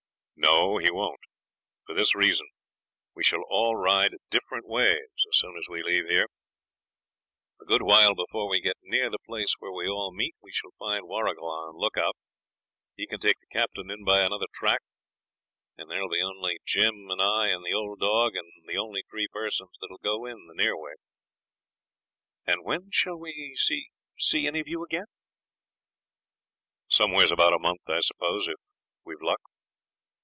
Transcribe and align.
'No, 0.43 0.79
he 0.79 0.89
won't; 0.89 1.19
for 1.85 1.93
this 1.93 2.15
reason, 2.15 2.47
we 3.13 3.23
shall 3.23 3.43
all 3.47 3.75
ride 3.75 4.15
different 4.31 4.67
ways 4.67 4.97
as 5.29 5.37
soon 5.37 5.55
as 5.55 5.69
we 5.69 5.83
leave 5.83 6.05
here. 6.07 6.25
A 7.61 7.65
good 7.65 7.83
while 7.83 8.15
before 8.15 8.49
we 8.49 8.59
get 8.59 8.77
near 8.81 9.11
the 9.11 9.19
place 9.27 9.53
where 9.59 9.71
we 9.71 9.87
all 9.87 10.11
meet 10.11 10.33
we 10.41 10.51
shall 10.51 10.71
find 10.79 11.05
Warrigal 11.07 11.47
on 11.47 11.75
the 11.75 11.79
look 11.79 11.95
out. 11.95 12.15
He 12.97 13.05
can 13.05 13.19
take 13.19 13.37
the 13.37 13.47
Captain 13.55 13.91
in 13.91 14.03
by 14.03 14.21
another 14.23 14.47
track, 14.55 14.81
and 15.77 15.91
there'll 15.91 16.09
be 16.09 16.21
only 16.21 16.57
Jim 16.65 17.11
and 17.11 17.21
I 17.21 17.49
and 17.49 17.63
the 17.63 17.73
old 17.73 17.99
dog, 17.99 18.33
the 18.65 18.77
only 18.77 19.03
three 19.11 19.27
persons 19.27 19.71
that'll 19.79 19.99
go 19.99 20.25
in 20.25 20.47
the 20.47 20.55
near 20.55 20.75
way.' 20.75 20.95
'And 22.47 22.63
when 22.65 22.89
shall 22.91 23.15
we 23.17 23.53
see 23.59 23.89
see 24.17 24.47
any 24.47 24.59
of 24.59 24.67
you 24.67 24.83
again?' 24.83 25.05
'Somewheres 26.87 27.31
about 27.31 27.53
a 27.53 27.59
month, 27.59 27.81
I 27.87 27.99
suppose, 27.99 28.47
if 28.47 28.57
we've 29.05 29.21
luck. 29.21 29.39